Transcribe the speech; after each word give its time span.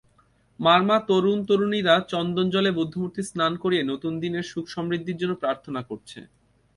মারমা 0.59 0.97
তরুণ-তরুণীরা 1.09 1.95
চন্দনজলে 2.11 2.71
বুদ্ধমূর্তি 2.77 3.21
স্নান 3.29 3.53
করিয়ে 3.63 3.83
নতুন 3.83 4.13
দিনের 4.23 4.45
সুখ-সমৃদ্ধির 4.51 5.19
জন্য 5.21 5.33
প্রার্থনা 5.43 5.81
করেছে। 5.89 6.19